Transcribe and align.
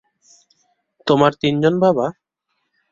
তোমার 1.07 1.31
তিনজন 1.41 1.73
বাবা? 1.83 2.05